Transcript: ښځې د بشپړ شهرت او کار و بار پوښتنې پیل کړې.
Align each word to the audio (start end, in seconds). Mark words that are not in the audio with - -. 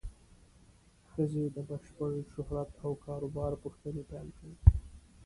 ښځې 1.09 1.43
د 1.55 1.57
بشپړ 1.69 2.11
شهرت 2.33 2.69
او 2.83 2.91
کار 3.05 3.21
و 3.25 3.29
بار 3.37 3.53
پوښتنې 3.63 4.03
پیل 4.11 4.29
کړې. 4.37 4.53